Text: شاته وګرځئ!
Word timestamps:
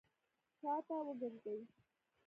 شاته 0.59 0.95
وګرځئ! 1.07 1.59